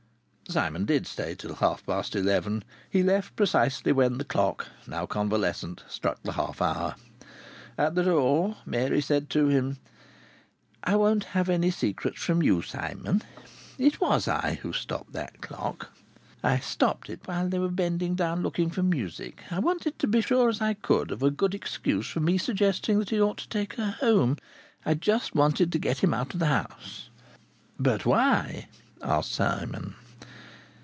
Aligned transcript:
Simon 0.49 0.83
did 0.83 1.07
stay 1.07 1.33
till 1.33 1.55
half 1.55 1.85
past 1.85 2.13
eleven. 2.13 2.65
He 2.89 3.03
left 3.03 3.37
precisely 3.37 3.93
when 3.93 4.17
the 4.17 4.25
clock, 4.25 4.67
now 4.85 5.05
convalescent, 5.05 5.81
struck 5.87 6.21
the 6.23 6.33
half 6.33 6.61
hour. 6.61 6.95
At 7.77 7.95
the 7.95 8.03
door 8.03 8.57
Mary 8.65 8.99
said 8.99 9.29
to 9.29 9.47
him: 9.47 9.77
"I 10.83 10.97
won't 10.97 11.23
have 11.23 11.47
any 11.47 11.71
secrets 11.71 12.21
from 12.21 12.43
you, 12.43 12.61
Simon. 12.61 13.21
It 13.77 14.01
was 14.01 14.27
I 14.27 14.59
who 14.61 14.73
stopped 14.73 15.13
that 15.13 15.39
clock. 15.39 15.89
I 16.43 16.59
stopped 16.59 17.09
it 17.09 17.21
while 17.23 17.47
they 17.47 17.59
were 17.59 17.69
bending 17.71 18.15
down 18.15 18.43
looking 18.43 18.69
for 18.69 18.83
music. 18.83 19.43
I 19.51 19.59
wanted 19.59 19.97
to 19.99 20.07
be 20.07 20.17
as 20.17 20.25
sure 20.25 20.49
as 20.49 20.59
I 20.59 20.73
could 20.73 21.11
of 21.11 21.23
a 21.23 21.31
good 21.31 21.55
excuse 21.55 22.09
for 22.09 22.19
me 22.19 22.37
suggesting 22.37 22.99
that 22.99 23.11
he 23.11 23.21
ought 23.21 23.37
to 23.37 23.47
take 23.47 23.75
her 23.75 23.91
home. 24.01 24.35
I 24.85 24.95
just 24.95 25.33
wanted 25.33 25.71
to 25.71 25.79
get 25.79 25.99
him 25.99 26.13
out 26.13 26.33
of 26.33 26.41
the 26.41 26.47
house." 26.47 27.09
"But 27.79 28.05
why?" 28.05 28.67
asked 29.01 29.31
Simon. 29.31 29.95